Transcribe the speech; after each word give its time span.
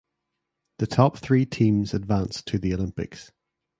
The 0.79 0.87
top 0.87 1.19
three 1.19 1.45
teams 1.45 1.93
advanced 1.93 2.47
to 2.47 2.57
the 2.57 2.73
Olympics. 2.73 3.31